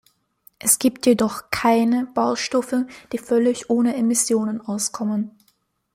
Es 0.57 0.79
gibt 0.79 1.05
jedoch 1.05 1.51
"keine" 1.51 2.07
Baustoffe, 2.07 2.87
die 3.11 3.19
völlig 3.19 3.69
ohne 3.69 3.95
Emissionen 3.95 4.59
auskommen. 4.59 5.29